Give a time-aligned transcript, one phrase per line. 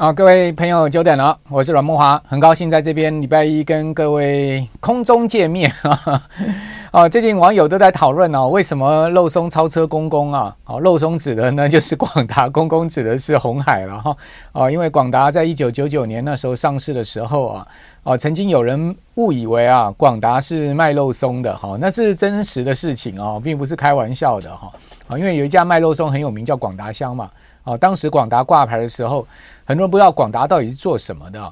[0.00, 6.22] 啊，各位朋友久等了，我是阮梦华，很高兴在这边礼拜一跟各位空中见面啊。
[6.90, 10.56] 啊，最近网友都在讨论哦，为什么肉松超车公公啊？
[10.64, 14.16] 好，肉松指的呢 就是广达，公公指的是红海了哈。
[14.52, 17.66] 啊，因为广达在一九九九年那时候上市的时候啊，
[18.02, 24.72] 啊，曾经有人误以为啊，广达是卖肉松的哈，那是真实的事情哦，并不是开玩笑的哈。
[25.08, 27.28] 啊，因为有一家卖肉松很有名，叫广达香嘛。
[27.62, 29.26] 啊，当时广达挂牌的时候，
[29.64, 31.42] 很多人不知道广达到底是做什么的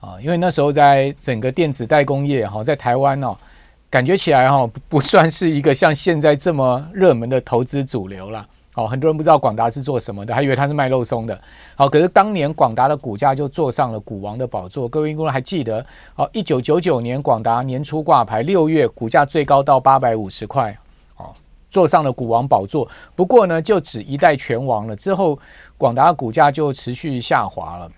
[0.00, 3.36] 啊，因为那时候在整个电子代工业哈，在台湾哦，
[3.88, 8.46] 感觉起来哈不算是一个像现在这么热门的投资主流了。
[8.76, 11.40] 哦，很多人不知道广达是做什么的，还以为它是卖肉松的。
[11.76, 14.88] 好，可是当年广达的股价就坐上了股王的宝座。
[14.88, 15.86] 各位观众还记得？
[16.16, 20.76] 哦，一九九九年广达年初挂牌，六月股价最高到八百五十块。
[21.74, 24.94] 坐上了股王宝座，不过呢，就只一代拳王了。
[24.94, 25.36] 之后，
[25.76, 27.90] 广达股价就持续下滑了。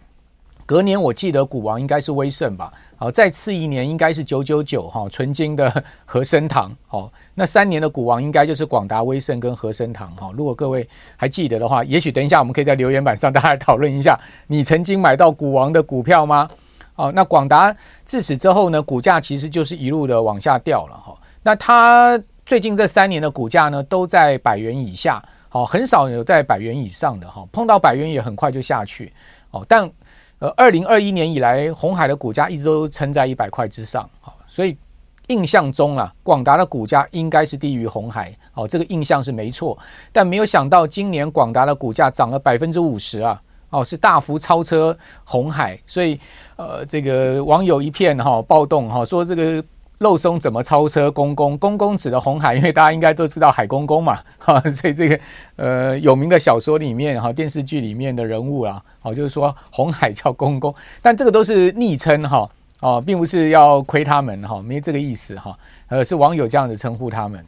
[0.64, 2.72] 隔年，我记得股王应该是威盛吧？
[2.96, 5.70] 好，再次一年应该是九九九哈，纯金的
[6.06, 6.74] 和生堂。
[6.86, 10.10] 好，那三年的股王应该就是广达、威盛跟和生堂。
[10.16, 16.48] 哈，如果各位还记得的话，也许等一下我们可以在留言板上大家讨论一下，你曾经买到股王的股票吗？
[16.94, 20.96] 好，那广达自此之后呢，股价其实就是一路的往下掉了。
[20.96, 22.18] 哈，那它。
[22.46, 29.12] 最近这三年的股价呢，都在百元以下，好，很少有在百元以上的哈，碰到百元也很快就下去，
[29.50, 29.90] 哦，但
[30.38, 34.78] 呃，二零二一年以来，鸿海的股价一直都撑在一百块之上，好，所以
[35.26, 39.76] 印象中啊，广达的股价应该是低于红海，哦，这个印象是没错，
[40.12, 46.16] 但没有想到今年广达的股价涨了百分之五十啊，哦，是大幅超车红海，所以
[46.54, 49.64] 呃，这个网友一片哈暴动哈，说这个。
[49.98, 51.56] 肉松怎么超车公公？
[51.56, 55.18] 公公指的红海，因为大家应该都知道海公公嘛， 哈，所以这个
[55.56, 65.58] 呃有名的小说里面哈，电视剧里面的人物啊，好，就是说红海叫公公，但这个都是昵称哈，哦，并不是要亏他们哈，没这个意思哈，
[65.88, 67.42] 呃，是网友这样子称呼他们。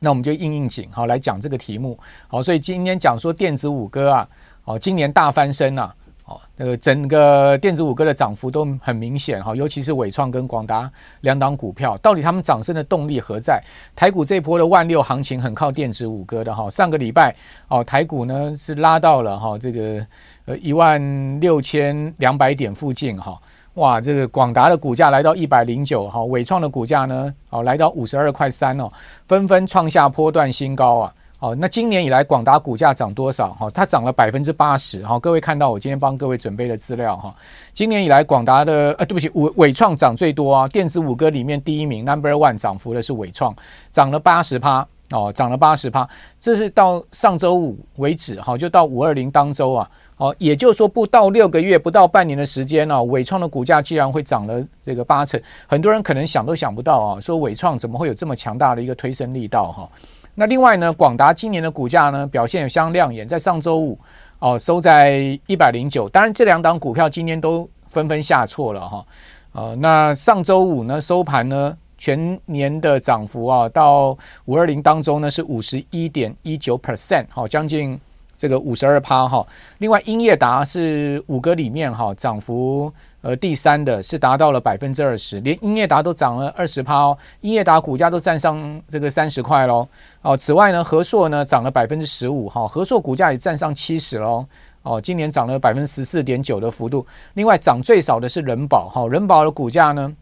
[0.00, 1.96] 那我们就应应景好来讲这个题目，
[2.26, 4.28] 好，所以今天讲说电子五哥啊，
[4.64, 5.94] 哦，今年大翻身啊。
[6.26, 10.90] 哦，那个整个电子五哥的涨幅都很明显哈，尤其是伟创跟广达
[11.20, 13.62] 两档股票，到底他们涨升的动力何在？
[13.94, 17.36] 台股这波的万六行情很靠电子五哥的哈，上个礼拜
[17.68, 20.06] 哦，台股呢是拉到了哈这个
[20.46, 23.38] 呃一万六千两百点附近哈，
[23.74, 28.90] 哇，这个广达的股价来到一百零九哈，伟创的股价呢哦来到五十二块三哦，
[29.28, 31.14] 纷纷创下波段新高啊。
[31.44, 33.50] 哦，那今年以来广达股价涨多少？
[33.50, 35.04] 哈，它涨了百分之八十。
[35.06, 37.34] 哈，各位看到我今天帮各位准备的资料哈。
[37.74, 40.66] 今年以来广达的呃，对不起，纬纬创涨最多啊。
[40.66, 43.54] 电子五哥里面第一名 Number One 涨幅的是伟创，
[43.92, 46.08] 涨了八十趴哦，涨了八十趴。
[46.38, 49.90] 这是到上周五为止哈，就到五二零当周啊。
[50.16, 55.38] 哦，也就是说不到六个月，不到半年的时间呢，伟创的股价居然会涨了这个八成。
[55.66, 59.90] 很多人可能想都想不到啊，说伟创怎么会有这么强大的一个推升力道哈？
[60.34, 63.98] 那另外呢，广达今年的股价呢表现也相当亮眼，在上周五
[64.38, 69.06] 哦收在一百零九，当然这两档股票今天都纷纷下挫了哈，
[69.52, 78.00] 呃，那上周五呢收盘呢全年的涨幅啊到五二零当中呢是五十一点一九 percent，好将近。
[78.44, 79.46] 这个五十二趴哈，
[79.78, 89.88] 另外英业达是五个里面哈涨幅呃第三的，是达到了百分之二十，连英业达都涨了二十趴哦，英业达股价都站上这个三十块喽
[90.20, 90.36] 哦。
[90.36, 94.44] 此外呢，和硕呢涨了百分之十五哈，和硕股价也站上七十喽
[94.82, 97.06] 哦，今年涨了百分之十四点九的幅度。
[97.32, 100.14] 另外涨最少的是人保哈，人保的股价呢，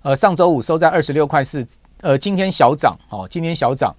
[0.00, 1.62] 呃上周五收在二十六块四，
[2.00, 3.94] 呃今天小涨哦，今天小涨。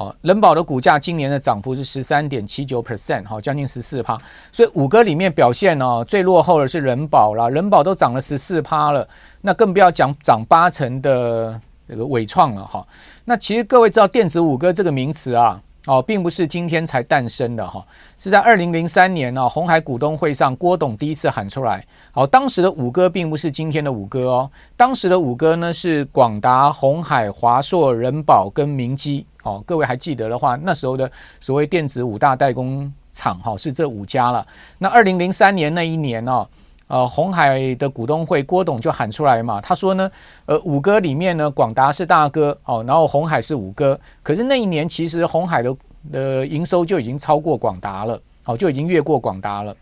[0.00, 4.18] 哦，仁宝的股价今年的涨幅是十三点七九 percent，好，将近十四趴。
[4.50, 9.06] 所以五哥里面表现哦最落后的是人保啦，人保都涨了十四趴了，
[9.42, 12.82] 那更不要讲涨八成的这个纬创了哈。
[13.26, 15.60] 那其实各位知道电子五哥这个名词啊。
[15.86, 17.82] 哦，并不是今天才诞生的哈，
[18.18, 21.82] 是在二零零三年呢，红海股东会上，郭董第一次喊出来。
[22.12, 29.24] 好，当时的五哥并不是今天的五哥哦，当时的五哥呢是广达、红海、华硕、人保跟明基。
[29.42, 31.10] 哦，各位还记得的话，那时候的
[31.40, 34.46] 所谓电子五大代工厂哈，是这五家了。
[34.78, 36.46] 那二零零三年那一年呢？
[36.88, 40.10] 呃，鸿海的股东会，郭董就喊出来嘛，他说呢，
[40.46, 43.96] 呃，五哥里面呢，广达是大哥哦，然后红海是五哥。
[44.24, 45.76] 可是那一年其实红海的
[46.10, 49.72] 的营收就已经超过广达了，哦，就已经越过广达了。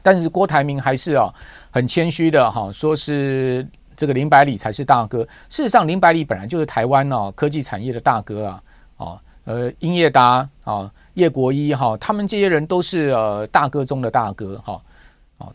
[0.00, 1.28] 但是郭台铭还是啊
[1.72, 3.66] 很谦虚的哈，说是
[4.02, 5.20] 这个林百里才是大哥。
[5.48, 8.62] 事实上，林百里本来就是台湾哦科技产业的大哥啊，
[8.96, 14.82] 哦，呃，英业达啊，叶国一哈，他们这些人都是呃大哥中的大哥哈。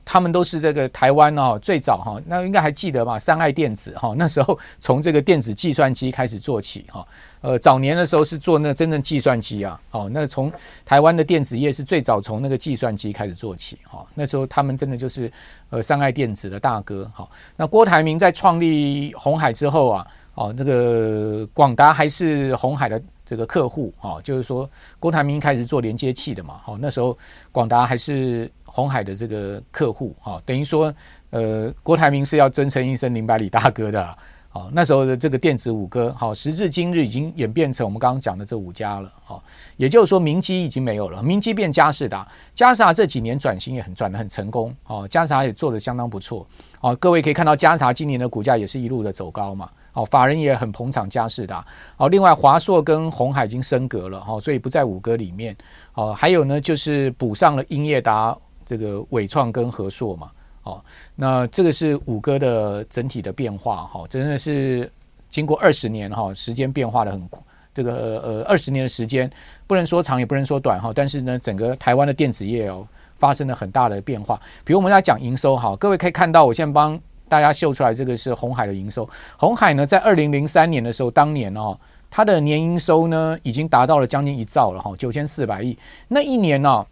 [0.03, 3.19] 他们都是这个台湾哦，最早哈，那应该还记得吧？
[3.19, 7.05] 三爱电子哈，那时候 从这个电子计算机开始做起哈。
[7.41, 10.51] 呃，早年的时候是做那真正计算机啊，哦，那从
[10.85, 14.05] 台湾的电子业是最早从那个计算机开始做起哈。
[14.15, 15.31] 那时候他们真的就是
[15.69, 17.27] 呃三爱电子的大哥哈。
[17.55, 23.01] 那郭台铭在创立鸿海之后啊，哦，那个广达还是鸿海的。
[23.27, 24.67] 这个客户啊，就是说
[24.99, 27.15] 郭台铭开始做连接器的嘛，好，那时候
[27.51, 30.93] 广达还是鸿海的这个客户啊，等于说
[31.31, 39.43] 呃，郭台铭是要尊称一声林百里大哥的，好，那时候的这个电子五哥，好，时至今日已经演变成我们刚刚讲的这五家了，好，
[39.75, 42.25] 也就是说明基已经没有了，明基变佳士达，
[42.55, 46.47] 佳士达这几年转型也很转得很成功，哦，佳士达也做得相当不错，
[46.79, 49.69] 哦，各位可以看到佳士达今年的股价也是一路的走高嘛。
[49.97, 51.65] 哦，法人也很捧场佳士达。
[51.97, 55.57] 哦，另外华硕跟鸿海已经升格了，哈，所以不在五哥里面。
[55.95, 60.29] 哦，还有呢，就是补上了英业达、这个伟创跟和硕嘛。
[60.61, 60.79] 哦，
[61.15, 64.87] 那这个是五哥的整体的变化，哈，真的是
[65.31, 67.29] 经过二十年哈，时间变化的很，
[67.73, 69.27] 这个呃二十年的时间，
[69.65, 74.39] 不能说长也不能说短哈，但是呢，整个台湾的电子业哦发生了很大的变化。
[74.63, 76.99] 比如我们来讲营收，哈，各位可以看到，我现在帮。
[77.29, 79.07] 大家秀出来，这个是红海的营收。
[79.37, 81.77] 红海呢，在二零零三年的时候，当年哦，
[82.09, 85.77] 它的年营收呢，已经达到了将近一兆了哈，九千四百亿。
[86.07, 86.85] 那一年呢，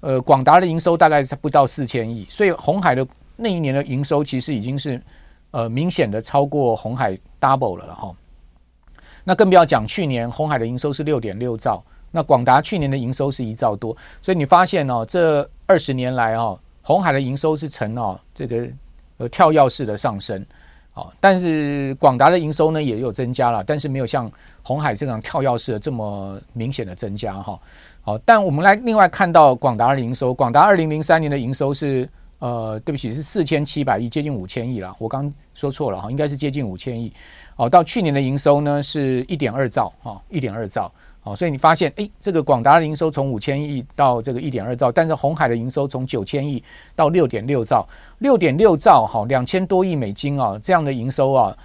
[0.00, 3.06] 呃，广达的营收大概是不到四千亿，所以红海的
[3.36, 5.00] 那一年的营收其实已经是
[5.50, 8.14] 呃明显的超过红海 double 了哈。
[9.24, 18.66] 那更不要讲去年红海的营收是六点六兆，那广达去年的营收是一兆多，所以你发现哦，这二十年来哦，红海的营收是成哦这个。
[19.28, 20.44] 跳跃式的上升，
[20.92, 24.30] 好，但是广达的营收呢也有增加了，但是没有像
[24.62, 27.58] 红海这样跳跃式的这么明显的增加哈。
[28.02, 32.08] 好，但我们来另外看到广达的营收，广达二零零三年的营收是
[32.40, 34.94] 呃，对不起，是四千七百亿，接近五千亿了。
[34.98, 37.12] 我刚说错了哈，应该是接近五千亿。
[37.56, 40.92] 哦，到去年的营收呢是一点二兆哈，一点二兆。
[41.24, 46.60] 好，所以你发现，诶，这个广达的营收从五千亿到这个一点二兆，但是红海的营收从九千亿
[46.96, 47.86] 到六点六兆，
[48.18, 51.56] 六点六兆，好，两千多亿美金啊，这样的营收啊，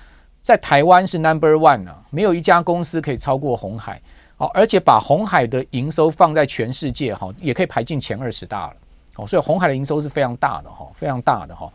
[0.43, 3.99] 在台湾是 number one 啊，没有一家公司可以超过红海，
[4.35, 8.75] 好，而且把红海的营收放在全世界，哈，也可以排进前二十大了，
[9.15, 11.67] 哦，所以红海的营收是非常大的，哈，非常大的，哈。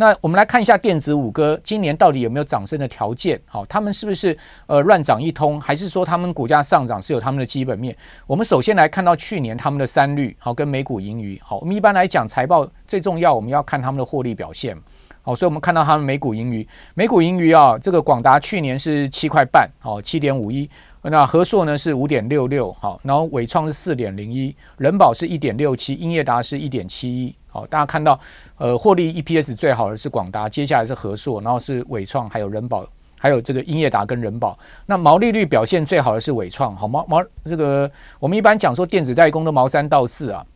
[0.00, 3.38] 那我们来看一下电子五哥今年到底有没有涨升的条件？
[3.44, 4.34] 好，他们是不是
[4.66, 7.94] 呃乱涨一通，还是说他们股价上涨是有他们的基本面？
[8.26, 14.74] 我们首先来看到去年他们的三率，好，跟每股盈余，好，我们一般来讲财报最重要，我们要看他们的获利表现，
[15.20, 20.66] 好，所以我们看到他们每股盈余，每股盈余啊，这个广达去年是七块半，好，七点五一。
[21.02, 28.18] 那和硕呢是五点六六，好，然后纬创是四点零一，人保是一点六七，英业达是一点七一，好，大家看到，
[28.58, 32.86] 呃，获利 EPS 最好的是广达，接下来是和硕，然后是伟创，还有人保，
[33.18, 34.58] 还有这个英业达跟人保。
[34.86, 40.46] 那毛利率表现最好的是伟创，好，毛毛这个我们一般讲说电子代工的毛三到四啊，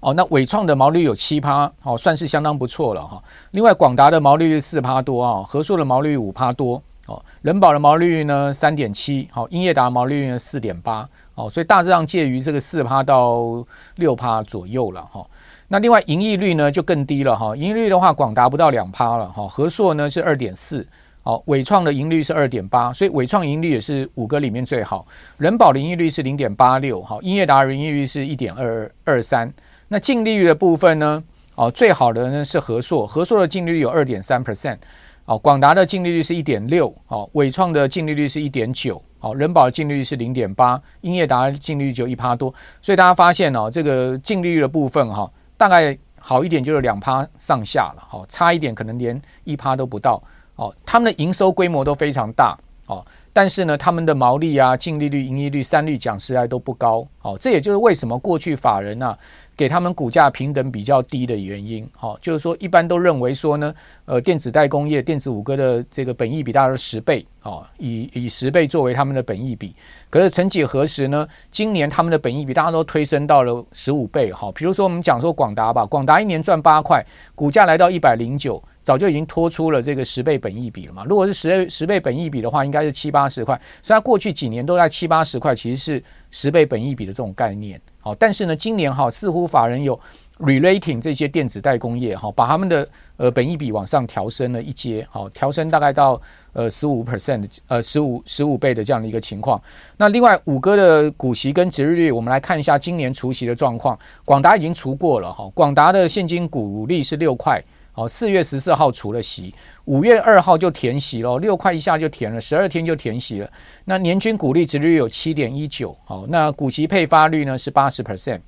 [0.00, 3.22] 哦，那伟创的毛利率有七趴，好，算是相当不错了哈。
[3.52, 6.82] 另外广达的毛利率四趴多啊，和硕的毛利率五趴多。
[7.06, 13.64] 哦，人保的毛利率呢三点七，好，英业达毛利率呢四点八，哦，所以大致上介于这个四趴到
[13.94, 15.24] 六趴左右了哈。
[15.68, 20.86] 那另外盈利率呢就更低了哈，盈利率的话广达不到两趴了哈，和硕呢是二点四，
[21.22, 25.06] 好，纬创的盈利率是二点八，所以纬创盈利也是五个里面最好。
[25.38, 29.52] 人保的盈利率是零点八六，好，英业达的盈利率是一点二二三。
[29.88, 31.22] 那净利率的部分呢，
[31.56, 34.78] 哦，最好的呢是和硕，和硕的净利率有二点三 percent。
[35.24, 50.22] 好，广达的净利率是一点六，好，纬创的净利率是一点九，好，人保的净利率是零点八，英业达的净利率就一趴多，所以大家发现哦，这个净利率的部分哈，大概好一点就是两趴上下了，好，差一点可能连一趴都不到，
[50.56, 53.04] 哦，他们的营收规模都非常大，哦，
[53.36, 59.14] 但是呢，他们的毛利啊、净利率、盈利率、三率讲实在都不高，哦，这也就是为什么过去法人啊。
[59.54, 63.74] 给他们股价平等比较低的原因，好，就是说一般都认为说呢，
[64.04, 69.74] 呃，电子代工业、电子五哥的这个本益比大概十倍，好，以以十倍作为他们的本益比。
[70.10, 71.26] 可是曾几何时呢？
[71.50, 77.02] 今年他们的本益比大家都推升到了十五倍，好，比如说我们讲说广达吧，广达一年赚八块，
[77.34, 81.04] 股价来到一百零九，早就已经拖出了这个十倍本益比了嘛。
[81.04, 87.80] 如果是十十倍本益比的话，应该是七八十块，所以它过去几年都在七八十块，其实是十倍本益比的这种概念。
[88.00, 89.98] 好，但是呢，今年哈似乎法人有
[90.38, 96.20] relating 这些电子代工业哈，把他们的呃本益比往上调升了一阶，好，调升大概到
[96.52, 99.60] 呃十五 percent 呃十五十五倍的这样的一个情况。
[99.96, 103.98] 那另外五哥的股息跟值日率，我们来看一下今年除息的状况。
[104.24, 107.60] 广达已经除过了哈，广达的现金股利是六块，
[107.96, 109.54] 好，四月十四号除了息，
[109.86, 113.50] 五月二号就填息了，六块一下就填了，十二天就填息了。
[113.86, 118.40] 那年均股利值率有七点一九，好，那股息配发率呢是八十 percent。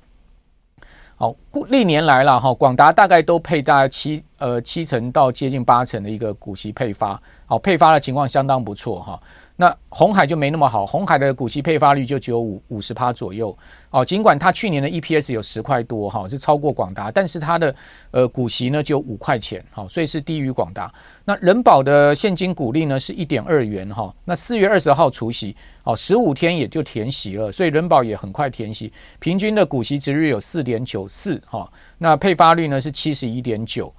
[1.15, 1.35] 好，
[1.69, 9.19] 历年来了哈，广达大概都配大概七呃七成到接近八成的一个股息配发，好，配发的情况相当不错哈。
[9.61, 13.53] 那红海就没那么好，红海的股息配发率就只有五五十趴左右
[13.89, 14.05] 哦。
[14.05, 17.75] 尽管它去年的 EPS 有十块多哈，是超过广达，但是它的
[18.11, 20.89] 呃股息呢就五块钱，好，所以是低于广达。
[21.25, 24.15] 那人保的现金股利呢是一点二元哈。
[24.23, 31.69] 那四月二十号除息，哦，十五天也就填息了，所以人保也很快填息，平均的股息值率有四点九四哈。
[31.97, 33.93] 那配发率呢是七十一点九。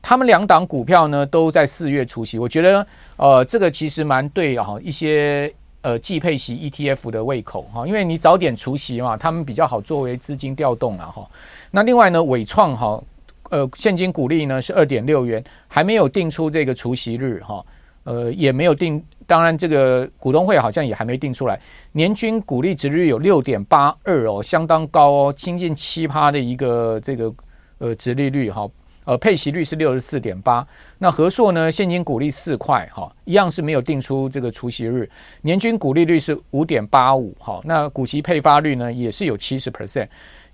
[0.00, 2.86] 他们两档股票呢都在四月除息，我觉得
[3.16, 11.28] 呃这个其实蛮对啊一些呃季配息 ETF 的胃口哈，因为你早点除息嘛，他们比较好作为资金调动了哈。
[11.70, 13.02] 那另外呢，纬创哈
[13.50, 17.64] 呃现金股利呢是二点六元，还没有定出这个除息日哈，
[18.04, 21.60] 呃也没有定，当然这个股东会好像也还没定出来，
[21.92, 27.32] 年均股利殖率有六点八二哦，相当高哦，接近七趴的一个这个
[27.78, 28.68] 呃殖利率哈。
[29.04, 30.64] 呃，配息率是六十四点八。
[30.98, 31.72] 那和硕呢？
[31.72, 35.10] 现金股利四块，哈，一样是没有定出这个除息日。
[35.40, 37.60] 年均股利率是五点八五，哈。
[37.64, 40.06] 那股息配发率呢，也是有七十 percent。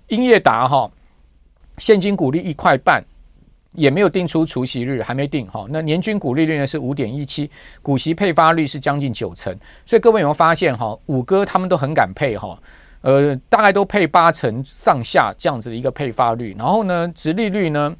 [0.07, 0.89] 英业达哈，
[1.77, 3.03] 现金股利一块半，
[3.73, 5.67] 也没有定出除息日，还没定哈。
[5.69, 7.47] 那年均股利率呢是五点一七，
[7.83, 9.55] 股息配发率是将近九成。
[9.85, 10.97] 所以各位有没有发现哈？
[11.05, 12.57] 五哥他们都很敢配哈，
[13.01, 16.55] 呃，大概都配八成上下这样子的一个配发率。
[16.57, 17.95] 然后呢，殖利率呢？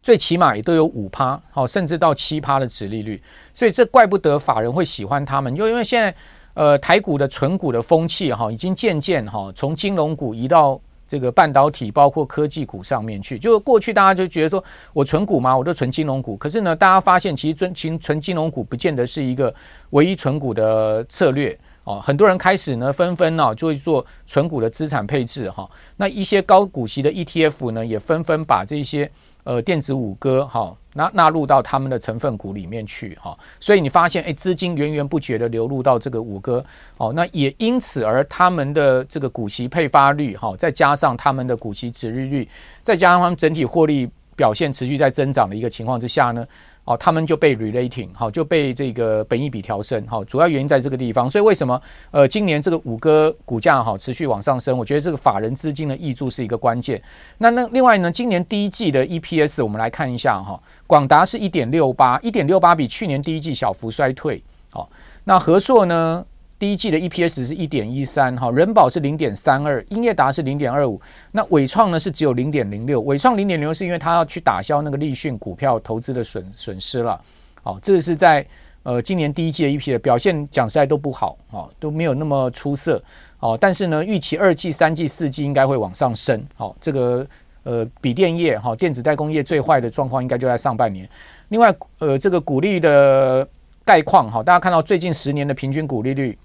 [0.00, 3.20] 最起码也都有五趴，好，甚至到七趴的殖利率，
[3.52, 6.14] 所以这怪不得法人会喜欢他们，就因为现在
[6.54, 13.38] 呃台股的存股的风气哈，已经渐渐哈从金融股移到这个半导体包括科技股上面去。
[13.38, 19.52] 就过去大家就觉得说我存股嘛，我就存金融股，可是呢，大家发现其实存存存金融股不见得是一个
[19.90, 29.10] 唯一存股的策略哦，很多人开始呢纷纷呢就会做存股的资产配置哈，那一些高股息的 ETF 呢也纷纷把这些。
[29.48, 36.62] 呃，电子五哥哈，纳纳入到他们的成分股里面去哈，所以你发现哎，资金源源不绝的流入到这个五哥
[36.98, 42.46] 哦，那也因此而他们的这个股息配发率哈，再加上他们的股息值日率，
[42.82, 46.46] 再加上他们整体获利表现持续在增长的一个情况之下呢。
[46.88, 51.28] 哦，他们就被 relating 好，就被这个本益比调升，好，主要原因在这个地方。
[51.28, 51.78] 所以为什么
[52.10, 54.78] 呃今年这个五哥股价哈持续往上升？
[54.78, 56.98] 我觉得这个法人资金的挹注是一个关键。
[57.36, 64.42] 那那另外呢，今年第一季的 EPS 我们来看一下哈，广达是一点六八，一点六八比去年第一季小幅衰退。
[64.70, 64.88] 好，
[65.24, 66.24] 那和硕呢？
[66.58, 71.00] 第一季的 EPS 是一点一三，哈，人保是零点三二，英业达是零点二五，
[71.30, 77.20] 那伟创呢是只有零点零六，伟创零点零六是因为它要去打消那个立讯股票投资的损损失了，
[77.62, 78.44] 好，这是在
[78.82, 83.00] 呃今年第一季的 EPS 表现讲实在都不好，哦，都没有那么出色，
[83.38, 87.24] 哦，但是呢预期二季、三季、四季应该会往上升，好，这个
[87.62, 91.08] 呃笔电业哈电子代工业最坏的状况应该就在上半年，
[91.50, 93.46] 另外呃这个股利的
[93.84, 96.36] 概况哈，大家看到最近十年的平均股利率。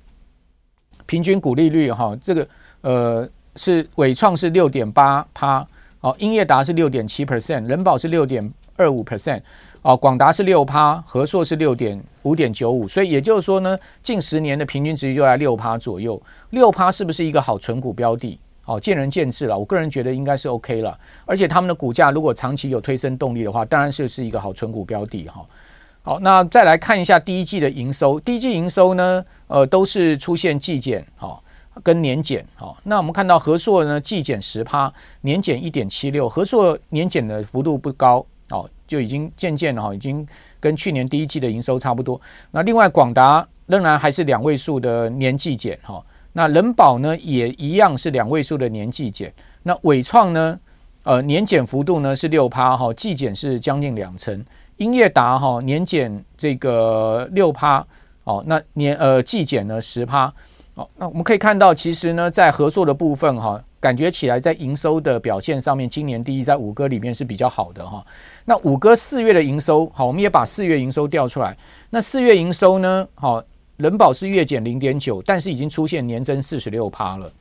[1.05, 2.48] 平均股利率哈，这个
[2.81, 5.65] 呃是伟创是六点八趴，
[6.01, 9.41] 哦，英业达是六点七 percent，人保是六点二五 percent，
[9.81, 18.39] 哦，广达是六趴，和硕是六点五点九五，所以也就是说呢，近十年的平均值就在六趴左右，六趴是不是一个好存股标的？
[18.65, 25.45] 哦，见仁见智了，我个人觉得应该是 OK 了，而且他们的股价如果长期有推升动力的话，当然是是一个好存股标的哈。
[26.05, 28.19] 好，那再来看一下第一季的营收。
[28.19, 31.41] 第一季营收呢，呃，都是出现季减，好，
[31.81, 32.77] 跟年减，好。
[32.83, 36.27] 那我们看到和硕呢，季减十趴，年减一点七六。
[36.27, 40.27] 和硕年减的幅度不高，哦，就已经渐渐哈，已经
[40.60, 42.19] 跟去年第一季的营收差不多。
[42.51, 46.03] 那另外广达仍然还是两位数的年季减，哈。
[46.33, 49.33] 那人保呢，也一样是两位数的年季减。
[49.62, 50.60] 那伟创呢，
[51.03, 54.43] 呃，年减幅度呢是六趴，哈，季减是将近两成。
[54.77, 57.86] 英业达哈年减这个六趴
[58.24, 60.34] 哦，那年呃季减呢十趴
[60.75, 68.03] 哦，那我们可以看到，其实呢在合作的部分哈，感觉起来在营收的表现上面，今年第一在五哥里面是比较好的哈。
[68.46, 71.56] 那五哥四月的营收好，我们也把四月营收调出来。
[71.89, 73.44] 那四月营收呢，好，
[73.77, 77.32] 人保是月减零点九，但是已经出现年增四十六趴了。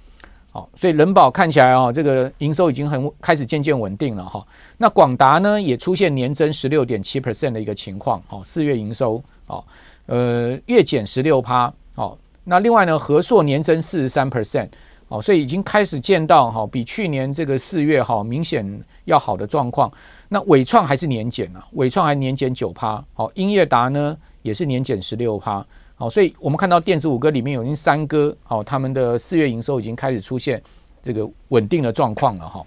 [0.54, 4.46] 好，所以人保看起来哦，这个营收已经很开始渐渐稳定了哈。
[4.76, 9.64] 那广达呢也出现年增十六点七 percent 的一个情况，哦，四月营收哦，
[10.04, 14.68] 呃，月减十六趴，哦，那另外呢，和硕年增四十三 percent，
[15.08, 18.62] 哦，所以已经开始见到哈，比去年这个四月哈明显
[19.06, 19.90] 要好的状况。
[20.28, 25.64] 那伟创还是年减啊，伟创还年减九趴，好，英业达呢也是年减十六趴。
[26.02, 30.60] 好，所以我们看到电子五哥里面有已经三哥，好，他们的四月营收已经开始出现
[31.00, 32.60] 这个稳定的状况了哈。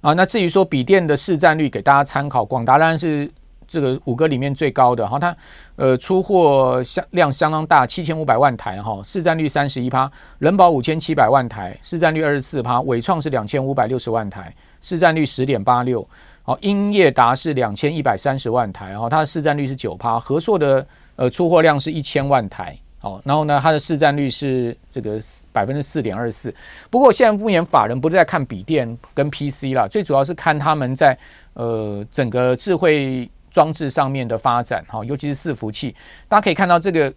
[0.00, 3.30] 啊，那至于说笔电的市占率给大家参考，广达当然是
[3.68, 5.36] 这个五哥里面最高的哈，它
[5.76, 16.04] 呃出货相量相当大，七千五百万台哈，市占率三十一趴，仁宝五千七百万台，市占率二十四趴，纬创是两千五百六十万台，市占率十点八六，
[16.42, 20.84] 好，英业达是两千一百三十万台，然后它的市占率是九趴，和硕的。
[21.18, 25.20] 呃，出货量是一千万台，哦，然后呢，它的市占率是这个
[25.52, 26.54] 百分之四点二四。
[26.90, 31.18] 不过现在目前法人不是在看笔电跟 PC 啦，最主要是看他们在
[31.54, 35.92] 呃整个智慧装置上面的发展，哈，尤其是伺服器。
[36.28, 37.12] 大家可以看到这个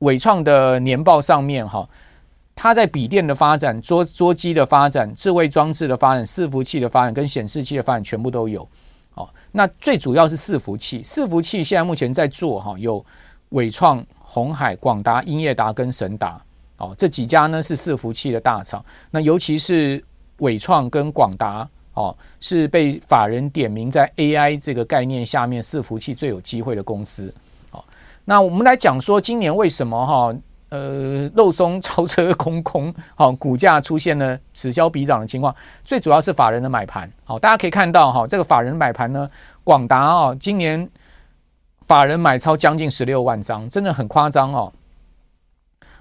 [0.00, 1.88] 伟创的年报上面，哈，
[2.56, 8.68] 它在笔电的发展、桌桌机的发展、智慧装置的发展、伺服器的发展跟显示器的发展，全部都有。
[9.14, 13.04] 哦，那最主要是伺服器，伺服器现在目前在做哈，有
[13.50, 16.40] 纬创、鸿海、广达、英业达跟神达，
[16.78, 18.84] 哦，这几家呢是伺服器的大厂。
[19.10, 20.02] 那尤其是
[20.38, 27.32] 纬创跟广达，哦，是被法人点名在 AI 这个概念下面，伺服器最有机会的公司。
[27.70, 27.84] 哦，
[28.24, 30.34] 那我们来讲说，今年为什么哈？
[30.74, 35.54] 呃，肉松超车空空， 好，股价出现了此消彼长的情况，
[35.84, 37.08] 最主要是法人的买盘。
[37.22, 39.30] 好，大家可以看到哈，这个法人买盘呢，
[39.62, 40.90] 广达啊，今年
[41.86, 44.72] 法人买超将近十六万张，真的很夸张哦。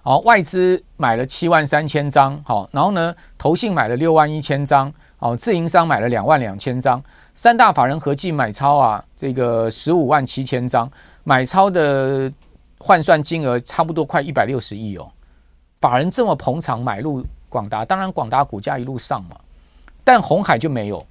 [0.02, 7.00] 好，外资买了七万三千张，好，然后呢，投信买了六万一千张，好，自营商买了两万两千张，
[7.36, 10.92] 三大法人合计买超啊，这个十五万七千张，
[11.24, 12.34] 买超的。
[12.86, 15.10] 换算金额差不多快一百六十亿哦，
[15.80, 19.38] 法人这么捧场买入广达，当然广达股价一路上嘛，
[20.04, 21.02] 但红海就没有。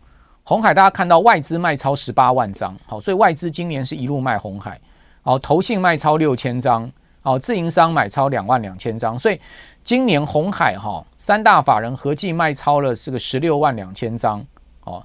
[0.45, 4.79] 红海大家看到外资卖超十八万张，好，所以外资今年是一路卖红海，
[5.23, 9.41] 好，投信卖超六千张，好，自营商买超两万两千张，所以
[9.83, 14.45] 今年红海哈三大法人合计卖超了这个十六万两千张，
[14.85, 15.03] 哦，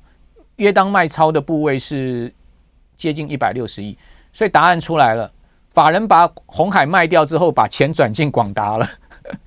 [0.57, 2.33] 约当卖超的部位是
[2.97, 3.97] 接近一百六十亿，
[4.33, 5.31] 所以答案出来了。
[5.77, 8.89] 法人把红海卖掉之后，把钱转进广达了，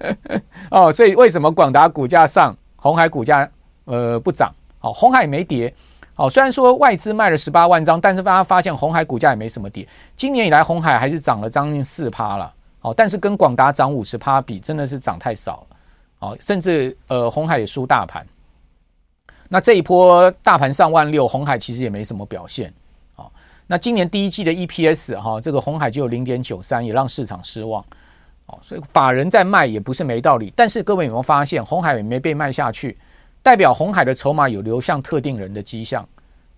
[0.71, 3.51] 哦，所以为什么广达股价上，红海股价
[3.87, 4.55] 呃不涨？
[4.81, 5.75] 哦，红海没跌，
[6.15, 9.85] 哦，虽然说外资卖了十八万张，但是大家发现红海股价也没什么跌。
[10.15, 15.77] 今年以来，红海还是涨了将近四趴了，哦，但是跟广达涨五十趴比，真的是涨太少了，
[16.21, 18.25] 哦，甚至呃红海也输大盘。
[19.49, 22.73] 那这一波大盘上万六，红海其实也没什么表现。
[23.71, 27.81] 那今年第一季的 EPS 哈，这个红海就有零点九三，也让市场失望
[28.47, 28.59] 哦。
[28.61, 30.53] 所以法人在卖也不是没道理。
[30.57, 32.99] 但是各位有没有发现，红海也没被卖下去，
[33.45, 36.05] 代表红海的筹码有流向特定人的迹象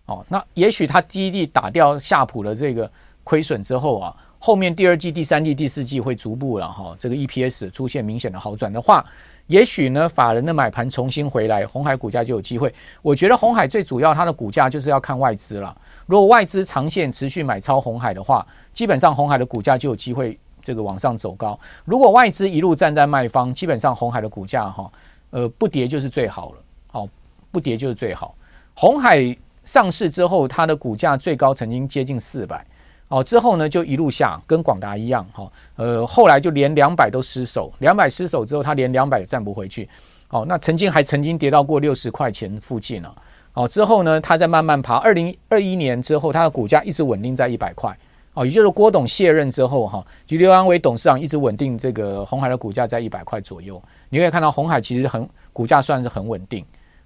[0.07, 0.25] 哦。
[0.27, 2.91] 那也许他第一季打掉夏普的这个
[3.25, 9.05] 亏损之后啊，后面第二季、第三季、第四季会逐步了哈，这个 EPS 出现明显的好转的话。
[9.53, 12.75] 也许呢，法人的买盘重新回来，红海股价就有机会。
[13.03, 15.77] 我觉得红海最主要它的股价就是要看外资了。
[16.07, 21.59] 如果外资长线持续买超红海的话，基本上红海的股价就有机会这个往上走高。
[21.85, 24.91] 如果外资一路站在卖方，基本上红海的股价哈，
[25.29, 26.57] 呃，不跌就是最好了。
[26.87, 27.07] 好，
[27.51, 28.35] 不跌就是最好。
[28.73, 32.67] 红海上市之后，它的股价最高曾经接近四百。
[33.13, 35.47] 哦，之后呢就一路下，跟广达一样，哈，
[35.77, 39.87] 呃，后来就连两百都失守，两百失守之后，它连两百也站不回去，
[40.31, 43.15] 哦，那曾经还曾经跌到过六十块钱附近了，
[43.53, 47.95] 哦，之后呢，它再慢慢爬，二零二一年之后，它的股价一直稳定在一百块，
[48.33, 56.65] 哦，也就是郭董卸任之后，哈，及刘安伟董事长一直稳定这个鸿海的股价在一百块左右，你可以看到鸿海其实很股价算是很稳定。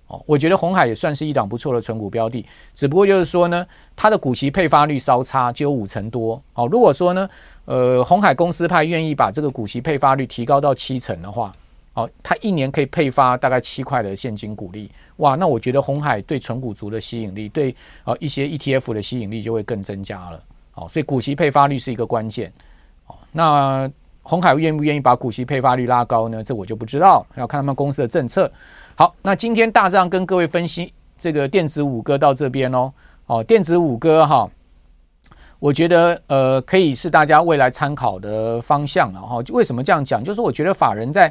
[0.08, 3.66] 哦，我觉得红海也算是一档不错的存股标的，只不过就是说呢，
[3.96, 6.40] 它的股息配发率稍差，只有五成多。
[6.54, 7.28] 哦，如果说呢，
[7.64, 11.50] 呃，红海公司派愿意把这个股息配发率提高到七成的话，
[11.94, 20.40] 哦，它一年可以配发大概七块的现金股利，哇，那我觉得红海对存股族的吸引力，对啊一些 ETF 的吸引力就会更增加了。
[20.74, 22.52] 哦，所以股息配发率是一个关键。
[23.08, 23.90] 哦，那
[24.22, 26.44] 红海愿不愿意把股息配发率拉高呢？
[26.44, 28.48] 这我就不知道，要看他们公司的政策。
[28.98, 32.90] 好，那今天大致上跟各位分析这个电子五哥到这边哦。
[33.26, 34.50] 哦，电子五哥哈，
[35.58, 39.36] 我觉得呃可以是大家未来参考的方向了哈。
[39.50, 40.24] 为什么这样讲？
[40.24, 41.30] 就是我觉得法人在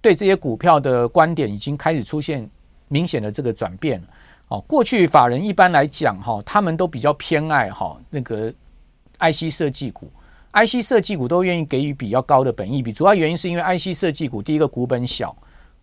[0.00, 2.48] 对这些股票的观点已经开始出现
[2.86, 4.06] 明显的这个转变了。
[4.46, 8.52] 哦，过去法人一般来讲哈，他们都比较偏爱哈那个
[9.18, 10.08] IC 设计股
[10.52, 15.36] ，IC 设计股都愿意给予比较高的本益比，主要原因是因为 IC 设计股第一个股本小，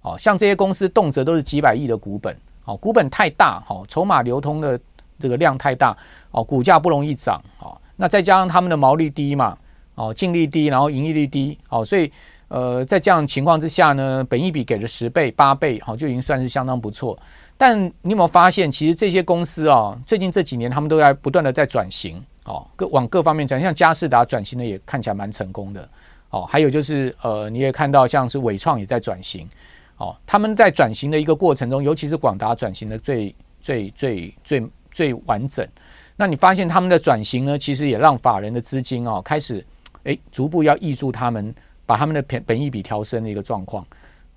[0.08, 4.80] 哦，像这些公司动辄都是几百亿的股本，哦，股本太大，哈，筹码流通的
[5.20, 5.96] 这个量太大，
[6.32, 9.58] 哦，股价不容易涨，哦，那再加上他们的毛利低嘛，
[9.96, 12.10] 哦，净利低，然后盈利率低，哦，所以
[12.48, 17.18] 呃，在这样情况之下呢，本益比给了十倍、八倍，好，就已经算是相当不错。
[17.58, 25.90] 但你有没有发现，其实这些公司啊，最近这几年他们都在不断的在转型，哦，各往各方面转，像嘉士达转型的也看起来蛮成功的，
[26.30, 29.50] 哦，还有就是呃，你也看到像是伟创也在转型，
[29.98, 35.68] 哦，他们在转型的一个过程中，尤其是广达转型的最最最最最完整。
[36.16, 39.64] 那你发现他们的转型呢，其实也让法人的资金哦开始
[40.04, 41.54] 诶逐步要挹注他们，
[41.86, 43.86] 把他们的本本益比调升的一个状况。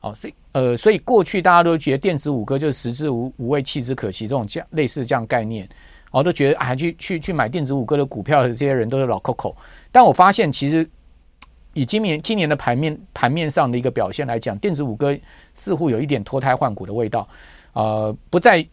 [0.00, 5.68] 哦，所以呃，所以过去大家都觉得电子五哥就是食之无无味，弃之可惜这种这样类似这样概念，
[6.10, 9.54] 哦，都觉得啊，去去去买电子五哥的股票的这些人都是老 Coco。
[9.92, 10.88] 但我发现，其实
[11.72, 15.16] 以今年今年的盘面盘面上的一个表现来讲，电子五哥
[15.54, 17.28] 似乎有一点脱胎换骨的味道，
[17.72, 18.66] 呃，不再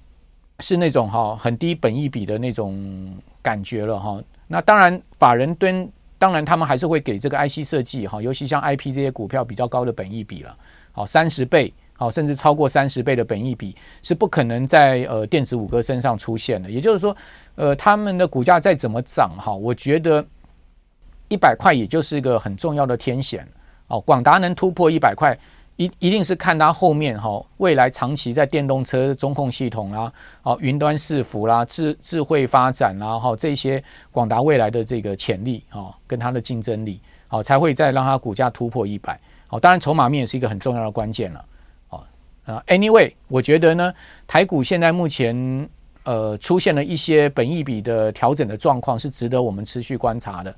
[0.60, 4.22] 是那种哈很低本益比的那种感觉了哈。
[4.48, 10.58] 那当然，法人蹲，当然他们还是会给这个 IC 设计哈，尤其像 IP 这些股票比较高的本益比了。
[10.92, 16.72] 好，三十倍，好，甚至超过三十倍的本益比是不可能在呃电子五哥身上出现的。
[16.72, 17.16] 也就是说，
[17.54, 20.26] 呃，他们的股价再怎么涨，哈，我觉得
[21.30, 23.48] 一百块也就是一个很重要的天险。
[23.88, 25.38] 哦，广达能突破一百块，
[25.78, 30.12] 一一定是看它后面哈，未来长期在电动车中控系统啦，
[30.44, 39.18] 哦，云端伺服啦，智智慧发展啦，哈，这些广达未来的这个潜力啊，跟它的竞争力，好，才会再让它股价突破一百。
[39.48, 41.46] 好，当然筹码面也是一个很重要的关键了。
[41.92, 42.04] 哦，
[42.44, 43.94] 啊，anyway，我觉得呢，
[44.28, 45.70] 台股现在目前
[46.04, 50.54] 呃出现了一些本益比的调整的状况，是值得我们持续观察的。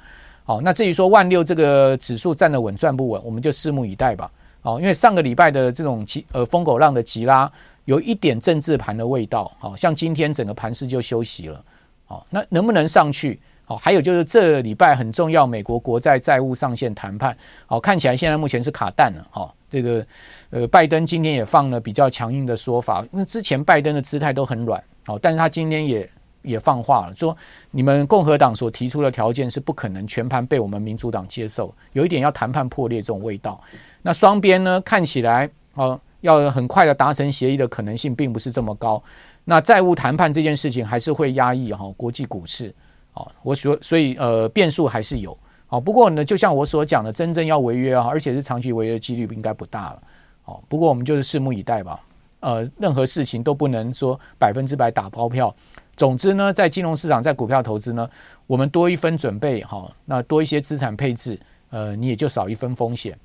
[0.50, 4.32] 好，那至于说万六这个指数站得稳赚不稳，我们就拭目以待吧。
[4.64, 7.48] 哦，因为上个礼拜的这种急呃疯狗浪的急拉，
[7.86, 9.52] 有一点政治盘的味道。
[9.60, 11.64] 好，像今天整个盘势就休息了。
[12.08, 13.40] 好，那能不能上去？
[13.64, 19.28] 好，还有就是这礼拜很重要，美国国债债务上限谈判，好，看起来现在目前是卡弹了。
[19.30, 20.04] 好，这个
[20.50, 26.10] 呃，拜登今天也放了比较强硬的说法，那之前拜登的姿态都很软，好，但是他今天也
[26.42, 27.36] 也放话了，说
[27.72, 33.62] 你们共和党所提出的条件是不可能全盘被我们民主党接受，有一点要谈判破裂这种味道。
[34.02, 39.02] 那双边呢，看起来哦，要很快的达成协议的可能性并不是这么高。
[39.44, 42.74] 那债务谈判这件事情还是会压抑哈国际股市。
[43.14, 45.38] 哦，我说，所以呃，变数还是有。
[45.70, 50.02] 哦，不过呢，就像我所讲的，真正要违约啊，而且是长期违约的几率应该不大了。
[50.46, 52.00] 哦，不过我们就是拭目以待吧。
[52.40, 55.54] 呃，任何事情都不能说百分之百打包票。
[56.00, 58.10] 总之呢，在金融市场，在股票投资呢，
[58.48, 61.38] 我们多一分准备，哈、那多一些资产配置，
[61.72, 63.20] 呃，你也就少一分风险。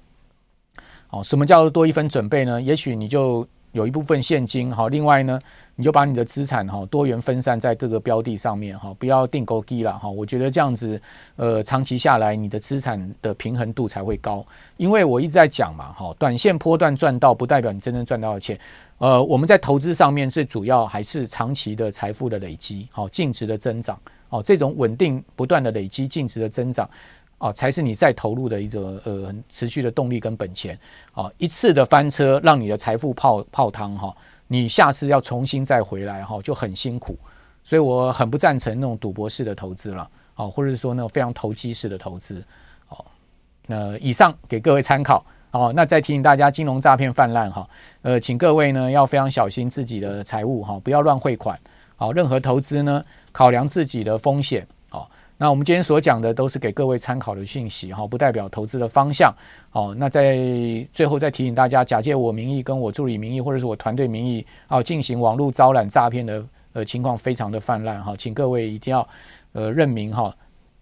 [1.06, 2.60] 好，什么叫做多一分准备呢？
[2.60, 3.46] 也许你就。
[3.74, 5.36] 有一部分现金，好，另外呢，
[5.74, 10.08] 你就把你的资产哈多元分散在各个标的上面哈，不要定勾机了哈。
[10.08, 11.00] 我觉得这样子，
[11.34, 14.46] 呃，长期下来你的资产的平衡度才会高。
[14.76, 18.56] 因为我一直在讲嘛，哈，短线波段赚到不代表你真正赚到的钱。
[18.98, 26.88] 呃，我们在投资上面最主要还是长期的财富的累积，好，净值的增长，哦，这种稳定不断的累积净值的增长。
[27.44, 30.78] 哦，才是你再投入的一种呃持续的动力跟本钱。
[31.12, 37.18] 哦，一次的翻车让你的财富泡泡汤哈，你下次要重新再回来哈就很辛苦。
[37.62, 42.42] 所以我很不赞成那种赌博式的投资了，哦，或者是说那种非常投机式的投资。
[42.88, 43.04] 哦，
[43.66, 45.22] 那以上给各位参考。
[45.50, 47.68] 哦，那再提醒大家，金融诈骗泛滥哈，
[48.00, 51.60] 呃，请各位呢要非常小心自己的财务哈，不要乱汇款。
[51.96, 54.66] 好，任何投资呢，考量自己的风险。
[55.44, 59.30] 那我们今天所讲的都是给各位参考的讯息哈，不代表投资的方向。
[59.72, 60.38] 哦，那在
[60.90, 69.06] 最后再提醒大家，假借我名义跟我助理名义或者是我团队名义啊，进行网络招揽诈骗的呃情况非常的泛滥哈，请各位一定要
[69.52, 70.34] 呃认明哈，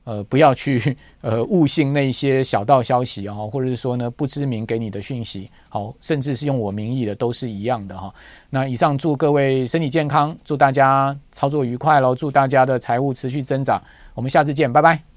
[0.04, 8.14] 呃不要去 呃误信那些小道消息啊，或者是说呢不知名给你的讯息，好，甚至是用我名义的都是一样的哈。
[8.48, 13.82] 那以上祝各位身体健康，祝大家操作愉快喽，祝大家的财务持续增长。
[14.14, 15.11] 我们下次见，拜拜。